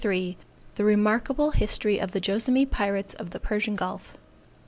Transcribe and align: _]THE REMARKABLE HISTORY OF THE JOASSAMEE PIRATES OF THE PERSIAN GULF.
_]THE 0.77 0.83
REMARKABLE 0.83 1.51
HISTORY 1.51 1.99
OF 1.99 2.11
THE 2.11 2.19
JOASSAMEE 2.19 2.65
PIRATES 2.65 3.13
OF 3.13 3.29
THE 3.29 3.39
PERSIAN 3.39 3.75
GULF. 3.75 4.17